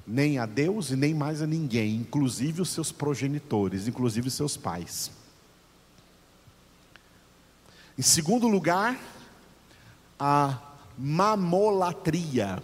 Nem 0.07 0.39
a 0.39 0.47
Deus 0.47 0.91
e 0.91 0.97
nem 0.97 1.15
mais 1.15 1.43
a 1.43 1.47
ninguém, 1.47 1.97
inclusive 1.97 2.63
os 2.63 2.71
seus 2.71 2.91
progenitores, 2.91 3.87
inclusive 3.87 4.29
os 4.29 4.35
seus 4.35 4.57
pais. 4.57 5.11
Em 7.97 8.03
segundo 8.03 8.49
lugar, 8.49 8.99
a 10.19 10.59
mamolatria. 10.99 12.63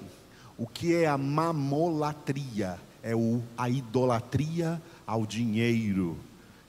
O 0.56 0.66
que 0.66 0.94
é 0.94 1.06
a 1.06 1.18
mamolatria? 1.18 2.78
É 3.02 3.12
a 3.56 3.70
idolatria 3.70 4.82
ao 5.06 5.24
dinheiro, 5.24 6.18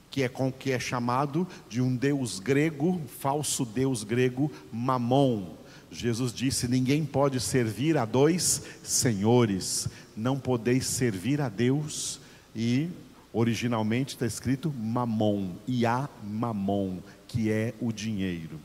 que 0.09 0.23
é 0.23 0.29
com 0.29 0.51
que 0.51 0.71
é 0.71 0.79
chamado 0.79 1.47
de 1.69 1.81
um 1.81 1.95
deus 1.95 2.39
grego, 2.39 3.01
falso 3.19 3.65
deus 3.65 4.03
grego, 4.03 4.51
Mamon. 4.71 5.55
Jesus 5.91 6.33
disse: 6.33 6.67
Ninguém 6.67 7.05
pode 7.05 7.39
servir 7.39 7.97
a 7.97 8.05
dois 8.05 8.63
senhores, 8.83 9.87
não 10.15 10.39
podeis 10.39 10.85
servir 10.85 11.41
a 11.41 11.49
Deus 11.49 12.19
e 12.55 12.89
originalmente 13.31 14.15
está 14.15 14.25
escrito 14.25 14.73
Mamon, 14.77 15.51
e 15.67 15.85
a 15.85 16.09
Mamon, 16.23 16.99
que 17.27 17.51
é 17.51 17.73
o 17.79 17.91
dinheiro. 17.91 18.59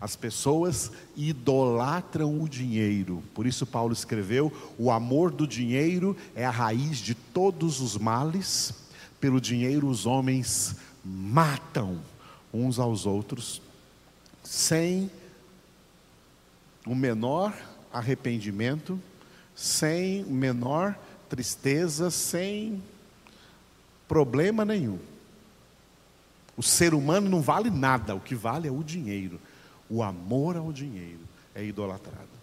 As 0.00 0.14
pessoas 0.14 0.90
idolatram 1.16 2.42
o 2.42 2.48
dinheiro. 2.48 3.22
Por 3.34 3.46
isso, 3.46 3.64
Paulo 3.66 3.92
escreveu: 3.92 4.52
o 4.78 4.90
amor 4.90 5.30
do 5.30 5.46
dinheiro 5.46 6.16
é 6.34 6.44
a 6.44 6.50
raiz 6.50 6.98
de 6.98 7.14
todos 7.14 7.80
os 7.80 7.96
males. 7.96 8.85
Pelo 9.20 9.40
dinheiro, 9.40 9.88
os 9.88 10.06
homens 10.06 10.76
matam 11.04 12.00
uns 12.52 12.78
aos 12.78 13.06
outros, 13.06 13.60
sem 14.42 15.10
o 16.86 16.94
menor 16.94 17.54
arrependimento, 17.92 19.00
sem 19.54 20.24
o 20.24 20.30
menor 20.30 20.96
tristeza, 21.28 22.10
sem 22.10 22.82
problema 24.06 24.64
nenhum. 24.64 24.98
O 26.56 26.62
ser 26.62 26.94
humano 26.94 27.28
não 27.28 27.42
vale 27.42 27.70
nada, 27.70 28.14
o 28.14 28.20
que 28.20 28.34
vale 28.34 28.68
é 28.68 28.70
o 28.70 28.82
dinheiro. 28.82 29.40
O 29.88 30.02
amor 30.02 30.56
ao 30.56 30.72
dinheiro 30.72 31.20
é 31.54 31.64
idolatrado. 31.64 32.35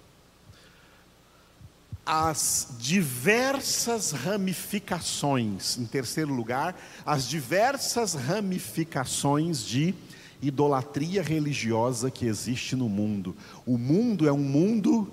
As 2.06 2.68
diversas 2.80 4.12
ramificações, 4.12 5.78
em 5.78 5.86
terceiro 5.86 6.34
lugar, 6.34 6.78
as 7.06 7.30
diversas 7.30 8.14
ramificações 8.14 9.64
de 9.64 9.96
idolatria 10.42 11.24
religiosa 11.24 12.12
que 12.12 12.26
existe 12.26 12.76
no 12.76 12.90
mundo. 12.90 13.34
O 13.66 13.78
mundo 13.78 14.28
é 14.28 14.34
um 14.34 14.38
mundo 14.38 15.10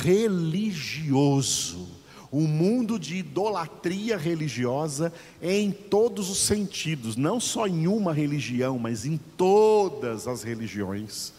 religioso, 0.00 1.88
um 2.32 2.46
mundo 2.46 2.98
de 2.98 3.16
idolatria 3.16 4.16
religiosa 4.16 5.12
em 5.42 5.72
todos 5.72 6.30
os 6.30 6.38
sentidos, 6.38 7.16
não 7.16 7.40
só 7.40 7.66
em 7.66 7.88
uma 7.88 8.12
religião, 8.12 8.78
mas 8.78 9.04
em 9.04 9.18
todas 9.36 10.28
as 10.28 10.44
religiões. 10.44 11.32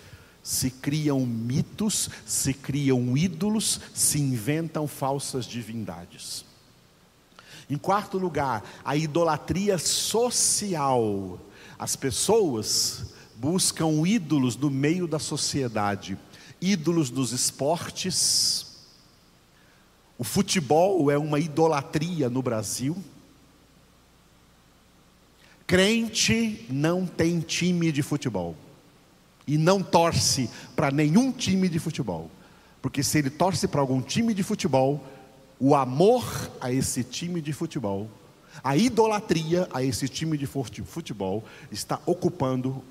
Se 0.44 0.70
criam 0.70 1.26
mitos, 1.26 2.10
se 2.26 2.54
criam 2.54 3.18
ídolos, 3.18 3.80
se 3.94 4.20
inventam 4.20 4.88
falsas 4.88 5.46
divindades. 5.46 6.44
Em 7.70 7.78
quarto 7.78 8.18
lugar, 8.18 8.62
a 8.84 8.98
idolatria 8.98 9.78
social. 9.78 11.40
As 11.80 11.96
pessoas 11.96 13.14
buscam 13.38 14.06
ídolos 14.06 14.58
no 14.58 14.70
meio 14.70 15.08
da 15.08 15.18
sociedade, 15.18 16.18
ídolos 16.62 17.10
dos 17.10 17.32
esportes, 17.32 18.74
O 20.18 20.24
futebol 20.24 21.10
é 21.10 21.18
uma 21.18 21.40
idolatria 21.40 22.30
no 22.30 22.42
Brasil. 22.42 22.96
Crente 25.66 26.66
não 26.70 27.06
tem 27.06 27.40
time 27.40 27.92
de 27.92 28.02
futebol 28.02 28.56
e 29.48 29.58
não 29.58 29.82
torce 29.82 30.50
para 30.76 30.92
nenhum 30.92 31.32
time 31.32 31.68
de 31.68 31.80
futebol, 31.80 32.30
porque 32.82 33.04
se 33.04 33.18
ele 33.18 33.30
torce 33.30 33.68
para 33.68 33.82
algum 33.82 34.02
time 34.02 34.34
de 34.34 34.44
futebol, 34.44 35.04
o 35.60 35.76
amor 35.76 36.24
a 36.60 36.72
esse 36.72 37.04
time 37.04 37.42
de 37.42 37.54
futebol, 37.54 38.10
a 38.64 38.76
idolatria 38.76 39.68
a 39.74 39.84
esse 39.84 40.08
time 40.08 40.38
de 40.38 40.46
futebol 40.46 41.44
está 41.72 42.00
ocupando 42.06 42.84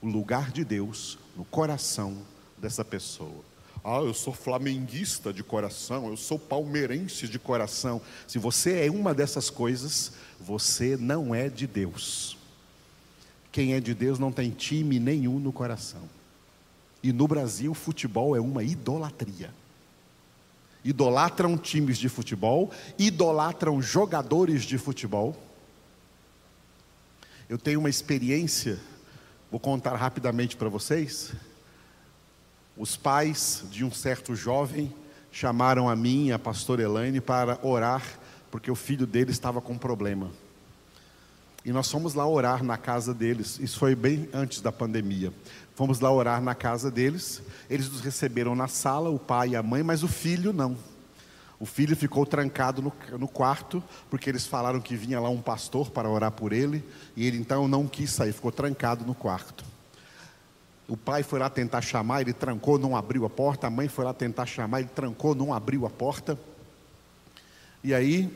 o 0.00 0.06
lugar 0.06 0.50
de 0.50 0.64
Deus 0.64 1.18
no 1.36 1.44
coração 1.44 2.16
dessa 2.56 2.84
pessoa. 2.84 3.50
Ah, 3.82 3.98
eu 3.98 4.12
sou 4.12 4.34
flamenguista 4.34 5.32
de 5.32 5.42
coração, 5.42 6.08
eu 6.08 6.16
sou 6.16 6.38
palmeirense 6.38 7.26
de 7.26 7.38
coração. 7.38 8.00
Se 8.26 8.38
você 8.38 8.86
é 8.86 8.90
uma 8.90 9.14
dessas 9.14 9.48
coisas, 9.48 10.12
você 10.38 10.96
não 10.96 11.34
é 11.34 11.48
de 11.48 11.66
Deus. 11.66 12.36
Quem 13.52 13.74
é 13.74 13.80
de 13.80 13.94
Deus 13.94 14.18
não 14.18 14.30
tem 14.30 14.50
time 14.50 14.98
nenhum 14.98 15.38
no 15.38 15.52
coração. 15.52 16.02
E 17.02 17.12
no 17.12 17.26
Brasil, 17.26 17.72
futebol 17.74 18.36
é 18.36 18.40
uma 18.40 18.62
idolatria. 18.62 19.50
Idolatram 20.84 21.58
times 21.58 21.98
de 21.98 22.08
futebol, 22.08 22.70
idolatram 22.98 23.82
jogadores 23.82 24.62
de 24.62 24.78
futebol. 24.78 25.36
Eu 27.48 27.58
tenho 27.58 27.80
uma 27.80 27.90
experiência, 27.90 28.78
vou 29.50 29.58
contar 29.58 29.96
rapidamente 29.96 30.56
para 30.56 30.68
vocês. 30.68 31.32
Os 32.76 32.96
pais 32.96 33.64
de 33.70 33.84
um 33.84 33.90
certo 33.90 34.34
jovem 34.34 34.92
chamaram 35.32 35.88
a 35.88 35.96
mim, 35.96 36.30
a 36.30 36.38
pastora 36.38 36.82
Elaine, 36.82 37.20
para 37.20 37.58
orar, 37.62 38.02
porque 38.50 38.70
o 38.70 38.76
filho 38.76 39.06
dele 39.06 39.30
estava 39.30 39.60
com 39.60 39.76
problema. 39.76 40.30
E 41.64 41.72
nós 41.72 41.90
fomos 41.90 42.14
lá 42.14 42.26
orar 42.26 42.64
na 42.64 42.78
casa 42.78 43.12
deles, 43.12 43.58
isso 43.60 43.78
foi 43.78 43.94
bem 43.94 44.28
antes 44.32 44.60
da 44.60 44.72
pandemia. 44.72 45.32
Fomos 45.74 46.00
lá 46.00 46.10
orar 46.10 46.40
na 46.40 46.54
casa 46.54 46.90
deles, 46.90 47.42
eles 47.68 47.90
nos 47.90 48.00
receberam 48.00 48.54
na 48.54 48.66
sala, 48.66 49.10
o 49.10 49.18
pai 49.18 49.50
e 49.50 49.56
a 49.56 49.62
mãe, 49.62 49.82
mas 49.82 50.02
o 50.02 50.08
filho 50.08 50.52
não. 50.52 50.76
O 51.58 51.66
filho 51.66 51.94
ficou 51.94 52.24
trancado 52.24 52.80
no, 52.80 52.92
no, 53.18 53.28
quarto, 53.28 53.84
porque 54.08 54.30
eles 54.30 54.46
falaram 54.46 54.80
que 54.80 54.96
vinha 54.96 55.20
lá 55.20 55.28
um 55.28 55.42
pastor 55.42 55.90
para 55.90 56.08
orar 56.08 56.32
por 56.32 56.54
ele, 56.54 56.82
e 57.14 57.26
ele 57.26 57.36
então 57.36 57.68
não 57.68 57.86
quis 57.86 58.10
sair, 58.10 58.32
ficou 58.32 58.50
trancado 58.50 59.04
no 59.04 59.14
quarto. 59.14 59.62
O 60.88 60.96
pai 60.96 61.22
foi 61.22 61.38
lá 61.38 61.48
tentar 61.48 61.82
chamar, 61.82 62.22
ele 62.22 62.32
trancou, 62.32 62.78
não 62.78 62.96
abriu 62.96 63.24
a 63.24 63.30
porta. 63.30 63.68
A 63.68 63.70
mãe 63.70 63.86
foi 63.86 64.04
lá 64.04 64.12
tentar 64.12 64.44
chamar, 64.44 64.80
ele 64.80 64.88
trancou, 64.88 65.36
não 65.36 65.54
abriu 65.54 65.86
a 65.86 65.90
porta. 65.90 66.36
E 67.84 67.94
aí, 67.94 68.28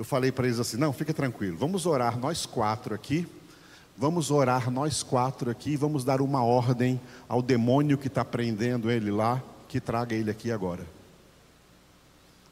eu 0.00 0.04
falei 0.04 0.32
para 0.32 0.46
eles 0.46 0.58
assim: 0.58 0.78
não, 0.78 0.94
fica 0.94 1.12
tranquilo, 1.12 1.58
vamos 1.58 1.84
orar 1.84 2.18
nós 2.18 2.46
quatro 2.46 2.94
aqui. 2.94 3.26
Vamos 3.98 4.30
orar 4.30 4.70
nós 4.70 5.02
quatro 5.02 5.50
aqui, 5.50 5.76
vamos 5.76 6.04
dar 6.04 6.22
uma 6.22 6.42
ordem 6.42 6.98
ao 7.28 7.42
demônio 7.42 7.98
que 7.98 8.06
está 8.06 8.24
prendendo 8.24 8.90
ele 8.90 9.10
lá, 9.10 9.42
que 9.68 9.78
traga 9.78 10.14
ele 10.14 10.30
aqui 10.30 10.50
agora. 10.50 10.86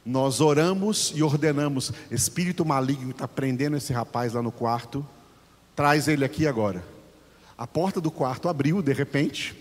Nós 0.05 0.43
oramos 0.43 1.11
e 1.17 1.23
ordenamos: 1.23 1.91
espírito 2.11 2.67
maligno 2.67 3.13
está 3.13 3.27
prendendo 3.27 3.79
esse 3.79 3.95
rapaz 3.95 4.35
lá 4.35 4.43
no 4.43 4.53
quarto, 4.53 5.07
traz 5.75 6.07
ele 6.07 6.27
aqui 6.27 6.47
agora. 6.47 6.85
A 7.57 7.67
porta 7.67 7.99
do 7.99 8.11
quarto 8.11 8.47
abriu 8.47 8.83
de 8.83 8.93
repente, 8.93 9.57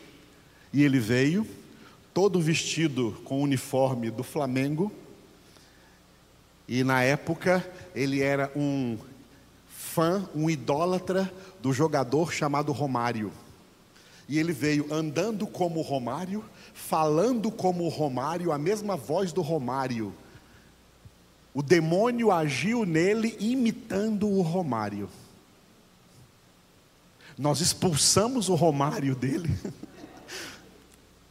e 0.73 0.83
ele 0.83 0.99
veio, 0.99 1.47
todo 2.13 2.41
vestido 2.41 3.15
com 3.23 3.39
o 3.39 3.43
uniforme 3.43 4.11
do 4.11 4.23
Flamengo, 4.25 4.91
e 6.67 6.83
na 6.83 7.01
época 7.01 7.65
ele 7.95 8.21
era 8.21 8.51
um 8.55 8.97
fã, 9.67 10.27
um 10.35 10.49
idólatra 10.49 11.31
do 11.61 11.71
jogador 11.71 12.33
chamado 12.33 12.71
Romário. 12.71 13.31
E 14.27 14.37
ele 14.37 14.51
veio 14.51 14.93
andando 14.93 15.47
como 15.47 15.81
Romário, 15.81 16.43
falando 16.73 17.49
como 17.49 17.87
Romário, 17.87 18.51
a 18.51 18.57
mesma 18.57 18.97
voz 18.97 19.31
do 19.31 19.41
Romário. 19.41 20.13
O 21.53 21.63
demônio 21.63 22.31
agiu 22.31 22.85
nele 22.85 23.35
imitando 23.39 24.29
o 24.29 24.41
Romário. 24.41 25.09
Nós 27.37 27.61
expulsamos 27.61 28.49
o 28.49 28.55
Romário 28.55 29.15
dele. 29.15 29.49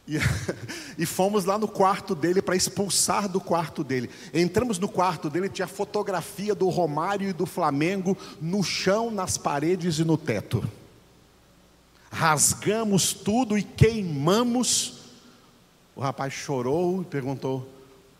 E, 0.07 0.17
e 0.97 1.05
fomos 1.05 1.43
lá 1.43 1.57
no 1.57 1.67
quarto 1.67 2.15
dele 2.15 2.41
para 2.41 2.55
expulsar 2.55 3.27
do 3.27 3.41
quarto 3.41 3.83
dele. 3.83 4.09
Entramos 4.33 4.79
no 4.79 4.87
quarto 4.87 5.29
dele, 5.29 5.49
tinha 5.49 5.67
fotografia 5.67 6.55
do 6.55 6.69
Romário 6.69 7.29
e 7.29 7.33
do 7.33 7.45
Flamengo 7.45 8.17
no 8.39 8.63
chão, 8.63 9.11
nas 9.11 9.37
paredes 9.37 9.99
e 9.99 10.05
no 10.05 10.17
teto. 10.17 10.63
Rasgamos 12.09 13.11
tudo 13.13 13.57
e 13.57 13.63
queimamos. 13.63 14.99
O 15.95 15.99
rapaz 15.99 16.31
chorou 16.31 17.01
e 17.01 17.05
perguntou: 17.05 17.67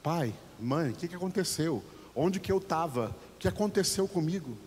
Pai, 0.04 0.34
mãe, 0.60 0.92
o 0.92 0.94
que, 0.94 1.08
que 1.08 1.16
aconteceu? 1.16 1.84
Onde 2.14 2.40
que 2.40 2.52
eu 2.52 2.58
estava? 2.58 3.16
O 3.36 3.40
que 3.40 3.48
aconteceu 3.48 4.08
comigo? 4.08 4.58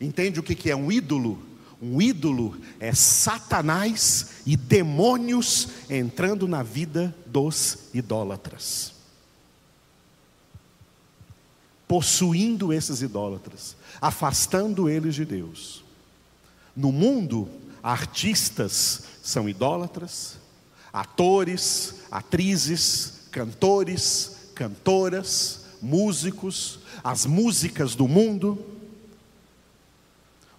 Entende 0.00 0.40
o 0.40 0.42
que, 0.42 0.54
que 0.54 0.70
é 0.70 0.76
um 0.76 0.90
ídolo? 0.90 1.49
Um 1.80 2.00
ídolo 2.00 2.60
é 2.78 2.94
Satanás 2.94 4.42
e 4.44 4.54
demônios 4.54 5.68
entrando 5.88 6.46
na 6.46 6.62
vida 6.62 7.14
dos 7.24 7.78
idólatras. 7.94 8.92
Possuindo 11.88 12.72
esses 12.72 13.00
idólatras, 13.00 13.76
afastando 14.00 14.90
eles 14.90 15.14
de 15.14 15.24
Deus. 15.24 15.82
No 16.76 16.92
mundo, 16.92 17.48
artistas 17.82 19.04
são 19.22 19.48
idólatras, 19.48 20.36
atores, 20.92 21.94
atrizes, 22.10 23.22
cantores, 23.30 24.36
cantoras, 24.54 25.64
músicos, 25.80 26.80
as 27.02 27.24
músicas 27.24 27.94
do 27.94 28.06
mundo 28.06 28.79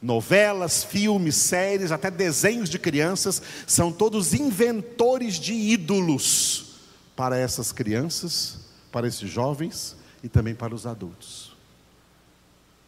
Novelas, 0.02 0.84
filmes, 0.84 1.36
séries, 1.36 1.92
até 1.92 2.10
desenhos 2.10 2.70
de 2.70 2.80
crianças, 2.80 3.42
são 3.68 3.92
todos 3.92 4.34
inventores 4.34 5.36
de 5.36 5.54
ídolos 5.54 6.80
para 7.16 7.38
essas 7.38 7.72
crianças, 7.72 8.58
para 8.92 9.08
esses 9.08 9.30
jovens 9.30 9.96
e 10.24 10.30
também 10.30 10.56
para 10.56 10.74
os 10.74 10.88
adultos. 10.88 11.56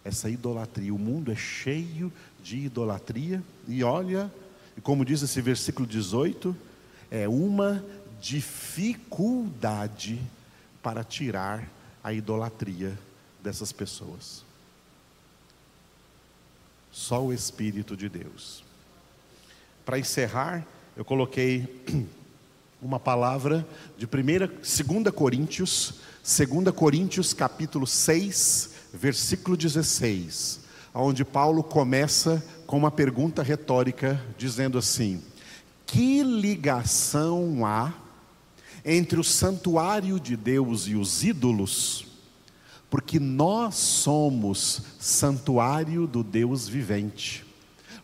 Essa 0.03 0.29
idolatria, 0.29 0.93
o 0.93 0.97
mundo 0.97 1.31
é 1.31 1.35
cheio 1.35 2.11
de 2.43 2.57
idolatria, 2.57 3.43
e 3.67 3.83
olha, 3.83 4.31
como 4.81 5.05
diz 5.05 5.21
esse 5.21 5.39
versículo 5.39 5.87
18, 5.87 6.55
é 7.11 7.29
uma 7.29 7.85
dificuldade 8.19 10.19
para 10.81 11.03
tirar 11.03 11.69
a 12.03 12.11
idolatria 12.11 12.97
dessas 13.41 13.71
pessoas. 13.71 14.43
Só 16.93 17.25
o 17.25 17.33
Espírito 17.33 17.97
de 17.97 18.07
Deus. 18.07 18.63
Para 19.83 19.97
encerrar, 19.97 20.63
eu 20.95 21.03
coloquei 21.03 21.83
uma 22.79 22.99
palavra 22.99 23.67
de 23.97 24.05
2 24.05 25.11
Coríntios, 25.11 25.95
2 26.23 26.69
Coríntios 26.75 27.33
capítulo 27.33 27.87
6, 27.87 28.69
versículo 28.93 29.57
16, 29.57 30.59
onde 30.93 31.25
Paulo 31.25 31.63
começa 31.63 32.45
com 32.67 32.77
uma 32.77 32.91
pergunta 32.91 33.41
retórica, 33.41 34.23
dizendo 34.37 34.77
assim: 34.77 35.19
Que 35.87 36.21
ligação 36.21 37.65
há 37.65 37.91
entre 38.85 39.19
o 39.19 39.23
santuário 39.23 40.19
de 40.19 40.37
Deus 40.37 40.87
e 40.87 40.93
os 40.93 41.23
ídolos? 41.23 42.12
Porque 42.93 43.19
nós 43.19 43.73
somos 43.73 44.83
santuário 44.99 46.05
do 46.05 46.23
Deus 46.23 46.67
vivente. 46.67 47.43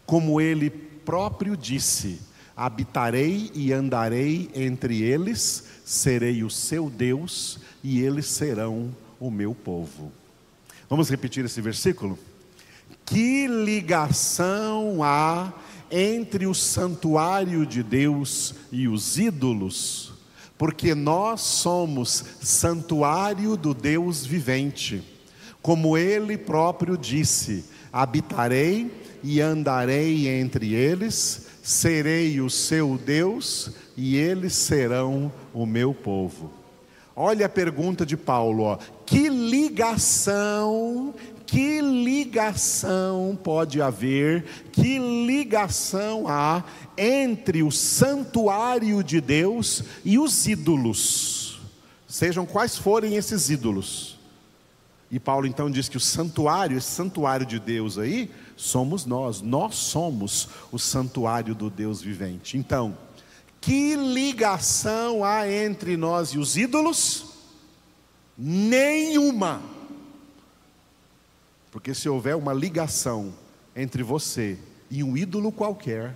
Como 0.04 0.42
ele 0.42 0.68
próprio 0.72 1.56
disse: 1.56 2.20
habitarei 2.58 3.52
e 3.54 3.72
andarei 3.72 4.50
entre 4.56 5.04
eles, 5.04 5.64
serei 5.86 6.44
o 6.44 6.50
seu 6.50 6.90
Deus 6.90 7.60
e 7.84 8.02
eles 8.02 8.26
serão 8.26 8.90
o 9.20 9.30
meu 9.30 9.54
povo. 9.54 10.12
Vamos 10.90 11.08
repetir 11.08 11.46
esse 11.46 11.62
versículo? 11.62 12.18
Que 13.06 13.46
ligação 13.46 15.04
há 15.04 15.54
entre 15.92 16.48
o 16.48 16.56
santuário 16.56 17.64
de 17.64 17.84
Deus 17.84 18.56
e 18.72 18.88
os 18.88 19.20
ídolos? 19.20 20.19
Porque 20.60 20.94
nós 20.94 21.40
somos 21.40 22.22
santuário 22.42 23.56
do 23.56 23.74
Deus 23.74 24.26
vivente. 24.26 25.02
Como 25.62 25.98
ele 25.98 26.38
próprio 26.38 26.98
disse: 26.98 27.64
habitarei 27.94 28.92
e 29.24 29.40
andarei 29.40 30.28
entre 30.28 30.74
eles, 30.74 31.48
serei 31.64 32.42
o 32.42 32.50
seu 32.50 32.98
Deus 32.98 33.72
e 33.96 34.18
eles 34.18 34.52
serão 34.54 35.32
o 35.54 35.66
meu 35.66 35.94
povo. 35.94 36.52
Olha 37.16 37.46
a 37.46 37.50
pergunta 37.50 38.06
de 38.06 38.18
Paulo, 38.18 38.64
ó. 38.64 38.78
que 39.06 39.30
ligação, 39.30 41.14
que 41.50 41.82
ligação 41.82 43.36
pode 43.44 43.82
haver, 43.82 44.46
que 44.72 45.00
ligação 45.00 46.28
há 46.28 46.64
entre 46.96 47.64
o 47.64 47.72
santuário 47.72 49.04
de 49.04 49.20
Deus 49.20 49.84
e 50.06 50.20
os 50.20 50.46
ídolos, 50.46 51.60
sejam 52.08 52.46
quais 52.46 52.78
forem 52.78 53.16
esses 53.16 53.50
ídolos. 53.50 54.20
E 55.10 55.20
Paulo 55.20 55.48
então 55.48 55.72
diz 55.72 55.90
que 55.90 55.98
o 55.98 56.00
santuário, 56.00 56.78
esse 56.78 56.92
santuário 56.92 57.48
de 57.48 57.60
Deus 57.60 57.98
aí, 57.98 58.30
somos 58.56 59.08
nós, 59.08 59.42
nós 59.42 59.74
somos 59.74 60.50
o 60.72 60.78
santuário 60.78 61.56
do 61.56 61.68
Deus 61.68 62.00
vivente. 62.00 62.60
Então, 62.60 62.96
que 63.60 63.96
ligação 63.96 65.26
há 65.26 65.52
entre 65.52 65.98
nós 65.98 66.30
e 66.30 66.38
os 66.38 66.56
ídolos? 66.56 67.26
Nenhuma. 68.38 69.79
Porque 71.72 71.94
se 71.94 72.10
houver 72.10 72.36
uma 72.36 72.54
ligação 72.54 73.34
entre 73.76 74.04
você 74.04 74.58
e 74.90 75.04
um 75.04 75.16
ídolo 75.16 75.52
qualquer, 75.52 76.16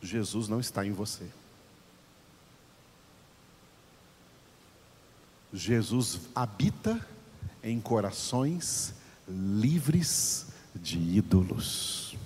Jesus 0.00 0.48
não 0.48 0.60
está 0.60 0.84
em 0.86 0.92
você. 0.92 1.26
Jesus 5.52 6.20
habita 6.34 7.06
em 7.62 7.78
corações 7.80 8.94
livres 9.28 10.46
de 10.74 10.98
ídolos. 10.98 12.16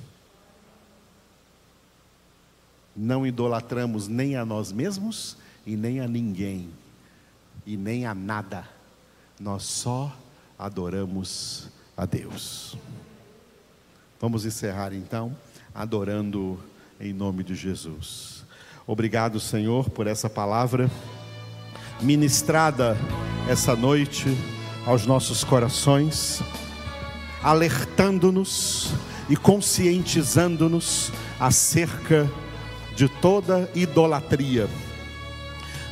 Não 2.94 3.26
idolatramos 3.26 4.08
nem 4.08 4.36
a 4.36 4.44
nós 4.44 4.72
mesmos 4.72 5.36
e 5.66 5.76
nem 5.76 6.00
a 6.00 6.08
ninguém 6.08 6.70
e 7.66 7.76
nem 7.76 8.06
a 8.06 8.14
nada. 8.14 8.66
Nós 9.38 9.64
só 9.64 10.16
adoramos 10.58 11.68
a 11.96 12.04
Deus. 12.04 12.76
Vamos 14.20 14.44
encerrar 14.44 14.92
então 14.92 15.36
adorando 15.74 16.58
em 17.00 17.12
nome 17.12 17.42
de 17.42 17.54
Jesus. 17.54 18.44
Obrigado, 18.86 19.40
Senhor, 19.40 19.90
por 19.90 20.06
essa 20.06 20.30
palavra 20.30 20.90
ministrada 22.00 22.96
essa 23.48 23.74
noite 23.74 24.26
aos 24.84 25.06
nossos 25.06 25.42
corações, 25.42 26.42
alertando-nos 27.42 28.92
e 29.28 29.36
conscientizando-nos 29.36 31.12
acerca 31.40 32.30
de 32.94 33.08
toda 33.08 33.70
idolatria. 33.74 34.68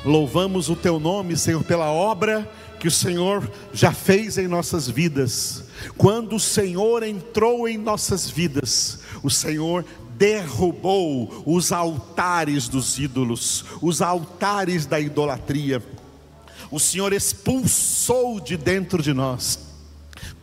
Louvamos 0.05 0.69
o 0.69 0.77
teu 0.77 1.01
nome, 1.01 1.37
Senhor, 1.37 1.65
pela 1.65 1.91
obra 1.91 2.49
que 2.85 2.89
o 2.89 2.91
Senhor 2.91 3.51
já 3.73 3.93
fez 3.95 4.37
em 4.37 4.47
nossas 4.47 4.87
vidas. 4.87 5.65
Quando 5.97 6.37
o 6.37 6.41
Senhor 6.41 7.03
entrou 7.03 7.67
em 7.67 7.79
nossas 7.79 8.29
vidas, 8.29 8.99
o 9.23 9.31
Senhor 9.31 9.87
derrubou 10.19 11.43
os 11.47 11.73
altares 11.73 12.69
dos 12.69 12.99
ídolos, 12.99 13.65
os 13.81 14.03
altares 14.03 14.85
da 14.85 15.01
idolatria. 15.01 15.83
O 16.71 16.79
Senhor 16.79 17.15
expulsou 17.15 18.39
de 18.39 18.55
dentro 18.55 19.03
de 19.03 19.15
nós 19.15 19.59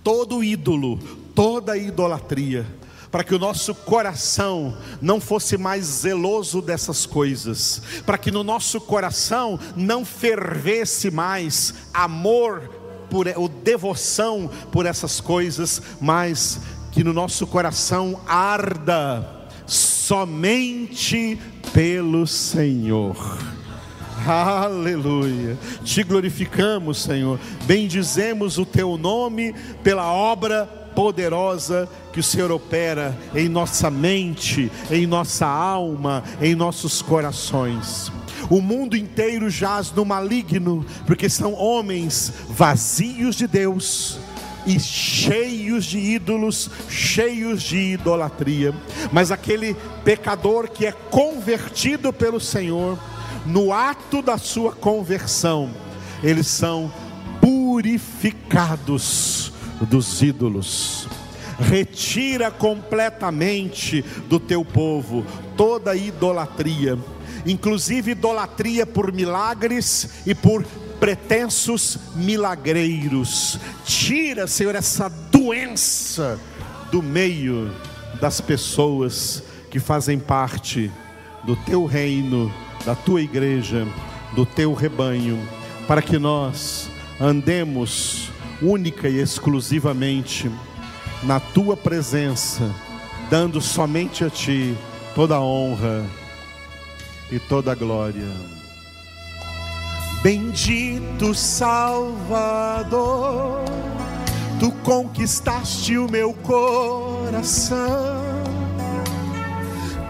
todo 0.04 0.43
ídolo, 0.43 0.97
toda 1.36 1.77
idolatria 1.77 2.65
para 3.12 3.24
que 3.24 3.36
o 3.36 3.39
nosso 3.39 3.76
coração 3.76 4.76
não 5.02 5.19
fosse 5.19 5.58
mais 5.58 5.86
zeloso 5.86 6.62
dessas 6.62 7.06
coisas, 7.06 7.82
para 8.06 8.17
que 8.17 8.32
no 8.32 8.43
nosso 8.43 8.80
coração 8.80 9.60
não 9.76 10.06
fervesse 10.06 11.12
mais 11.12 11.74
amor 11.93 12.62
por, 13.10 13.28
ou 13.36 13.50
devoção 13.50 14.50
por 14.71 14.86
essas 14.86 15.19
coisas, 15.19 15.82
mas 16.00 16.62
que 16.93 17.04
no 17.04 17.12
nosso 17.12 17.45
coração 17.45 18.21
arda 18.26 19.28
somente 19.67 21.38
pelo 21.74 22.26
Senhor. 22.26 23.38
Aleluia. 24.26 25.58
Te 25.84 26.04
glorificamos, 26.04 27.02
Senhor. 27.02 27.39
Bendizemos 27.65 28.58
o 28.58 28.65
teu 28.65 28.97
nome 28.97 29.54
pela 29.84 30.12
obra 30.12 30.81
poderosa 30.95 31.88
que 32.12 32.19
o 32.19 32.23
Senhor 32.23 32.51
opera 32.51 33.17
em 33.34 33.47
nossa 33.47 33.89
mente, 33.89 34.71
em 34.89 35.08
nossa 35.08 35.45
alma, 35.45 36.23
em 36.41 36.56
nossos 36.56 37.01
corações. 37.01 38.12
O 38.49 38.62
mundo 38.62 38.97
inteiro 38.97 39.49
jaz 39.49 39.91
no 39.91 40.04
maligno, 40.04 40.86
porque 41.06 41.30
são 41.30 41.54
homens 41.54 42.34
vazios 42.49 43.36
de 43.36 43.47
Deus 43.47 44.19
e 44.65 44.80
cheios 44.80 45.86
de 45.86 45.97
ídolos, 45.97 46.69
cheios 46.89 47.63
de 47.63 47.93
idolatria. 47.93 48.73
Mas 49.12 49.32
aquele 49.32 49.75
pecador 50.04 50.69
que 50.69 50.86
é 50.86 50.91
convertido 50.91 52.13
pelo 52.13 52.39
Senhor, 52.39 52.99
no 53.45 53.73
ato 53.73 54.21
da 54.21 54.38
sua 54.38 54.71
conversão, 54.71 55.71
eles 56.23 56.47
são 56.47 56.91
purificados 57.39 59.51
dos 59.86 60.22
ídolos. 60.22 61.08
Retira 61.60 62.50
completamente 62.50 64.04
do 64.28 64.39
teu 64.39 64.65
povo 64.65 65.26
toda 65.56 65.96
idolatria, 65.96 66.98
inclusive 67.46 68.12
idolatria 68.12 68.86
por 68.86 69.12
milagres 69.12 70.24
e 70.26 70.34
por 70.34 70.65
pretensos 71.00 71.98
milagreiros. 72.15 73.60
Tira, 73.86 74.48
Senhor, 74.48 74.76
essa 74.76 75.10
doença 75.10 76.39
do 76.91 77.02
meio 77.02 77.72
das 78.20 78.41
pessoas 78.41 79.44
que 79.70 79.80
fazem 79.80 80.20
parte 80.20 80.91
do 81.44 81.56
teu 81.56 81.86
reino, 81.86 82.54
da 82.86 82.96
tua 82.96 83.22
igreja, 83.22 83.88
do 84.36 84.46
teu 84.46 84.74
rebanho, 84.74 85.39
para 85.88 86.02
que 86.02 86.17
nós 86.17 86.89
andemos 87.20 88.31
única 88.62 89.10
e 89.10 89.19
exclusivamente 89.19 90.50
na 91.24 91.39
tua 91.39 91.76
presença, 91.76 92.69
dando 93.30 93.60
somente 93.62 94.24
a 94.24 94.30
ti 94.30 94.78
toda 95.15 95.36
a 95.36 95.41
honra 95.41 96.06
e 97.32 97.39
toda 97.39 97.71
a 97.71 97.76
glória. 97.76 98.30
Bendito 100.21 101.34
Salvador, 101.34 102.12
tu 104.60 104.71
conquistaste 104.84 105.97
o 105.97 106.08
meu 106.10 106.34
coração, 106.34 107.80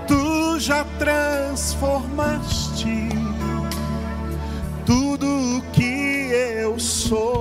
tu 0.07 0.59
já 0.59 0.83
transformaste 0.99 3.09
tudo 4.85 5.25
o 5.25 5.61
que 5.71 6.29
eu 6.33 6.77
sou 6.77 7.40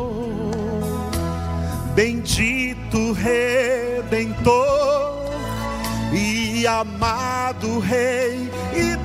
bendito 2.01 3.13
Redentor 3.13 4.55
e 6.15 6.67
amado 6.67 7.79
Rei 7.79 8.51
e 8.73 8.97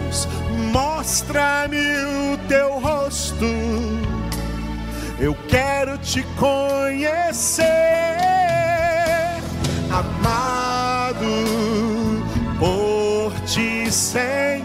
Deus, 0.00 0.26
mostra-me 0.72 1.76
o 1.76 2.38
teu 2.48 2.78
rosto, 2.78 3.44
eu 5.20 5.36
quero 5.48 5.98
te 5.98 6.22
conhecer, 6.38 7.66
amado 9.90 11.26
por 12.58 13.34
ti, 13.44 13.92
Senhor, 13.92 14.64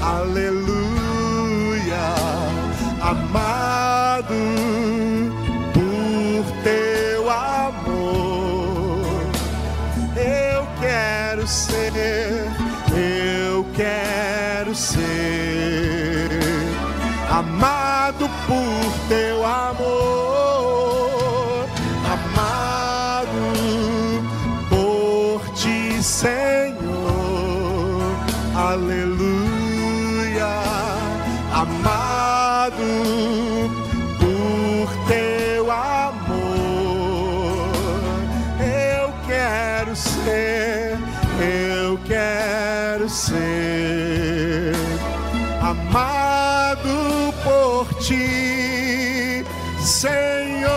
aleluia, 0.00 0.65
por 5.72 6.44
teu 6.62 7.30
amor. 7.30 9.04
Eu 10.16 10.66
quero 10.80 11.46
ser, 11.46 11.92
eu 12.92 13.64
quero 13.74 14.74
ser 14.74 16.30
amado 17.30 18.28
por 18.46 18.92
teu 19.08 19.44
amor, 19.44 20.86
amado 22.12 23.42
por 24.68 25.40
ti, 25.54 26.02
Senhor. 26.02 26.76
Aleluia, 28.54 29.55
ti, 48.06 49.44
Senhor. 49.80 50.70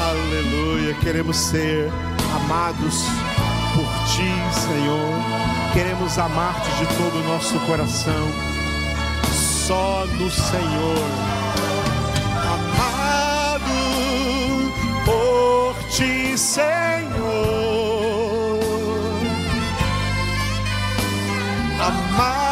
Aleluia, 0.00 0.94
queremos 1.00 1.36
ser 1.36 1.90
amados 2.36 3.06
por 3.74 3.86
ti, 4.06 4.30
Senhor. 4.52 5.14
Queremos 5.72 6.16
amar-te 6.16 6.70
de 6.78 6.86
todo 6.96 7.18
o 7.18 7.24
nosso 7.24 7.58
coração, 7.66 8.28
só 9.66 10.06
no 10.06 10.30
Senhor. 10.30 11.08
Amado 12.54 13.72
por 15.04 15.74
ti, 15.90 16.38
Senhor. 16.38 17.21
Amado 21.82 22.51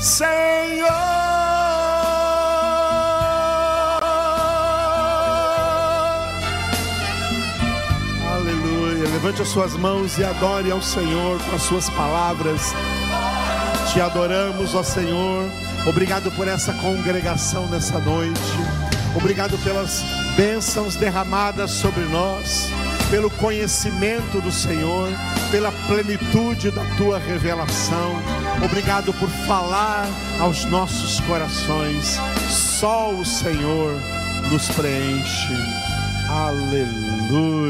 Senhor. 0.00 0.88
Aleluia. 8.32 9.08
Levante 9.12 9.42
as 9.42 9.48
suas 9.48 9.74
mãos 9.74 10.16
e 10.16 10.24
adore 10.24 10.70
ao 10.70 10.80
Senhor 10.80 11.38
com 11.42 11.54
as 11.54 11.62
suas 11.62 11.90
palavras. 11.90 12.74
Te 13.92 14.00
adoramos, 14.00 14.74
ó 14.74 14.82
Senhor. 14.82 15.50
Obrigado 15.86 16.30
por 16.32 16.48
essa 16.48 16.72
congregação 16.74 17.66
nessa 17.66 17.98
noite. 17.98 18.40
Obrigado 19.14 19.58
pelas 19.58 20.02
bênçãos 20.34 20.96
derramadas 20.96 21.72
sobre 21.72 22.04
nós, 22.04 22.70
pelo 23.10 23.28
conhecimento 23.28 24.40
do 24.40 24.50
Senhor, 24.52 25.10
pela 25.50 25.72
plenitude 25.88 26.70
da 26.70 26.84
tua 26.96 27.18
revelação. 27.18 28.39
Obrigado 28.64 29.12
por 29.14 29.28
falar 29.46 30.06
aos 30.38 30.64
nossos 30.64 31.20
corações. 31.20 32.18
Só 32.48 33.10
o 33.10 33.24
Senhor 33.24 33.94
nos 34.50 34.68
preenche. 34.68 35.54
Aleluia. 36.28 37.60